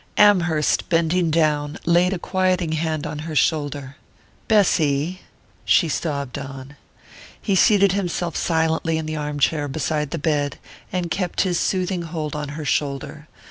Amherst, 0.17 0.89
bending 0.89 1.29
down, 1.29 1.77
laid 1.85 2.11
a 2.11 2.17
quieting 2.17 2.71
hand 2.71 3.05
on 3.05 3.19
her 3.19 3.35
shoulder. 3.35 3.97
"Bessy" 4.47 5.21
She 5.63 5.87
sobbed 5.89 6.39
on. 6.39 6.75
He 7.39 7.53
seated 7.53 7.91
himself 7.91 8.35
silently 8.35 8.97
in 8.97 9.05
the 9.05 9.15
arm 9.15 9.37
chair 9.39 9.67
beside 9.67 10.09
the 10.09 10.17
bed, 10.17 10.57
and 10.91 11.11
kept 11.11 11.41
his 11.41 11.59
soothing 11.59 12.01
hold 12.01 12.35
on 12.35 12.49
her 12.57 12.65
shoulder. 12.65 13.27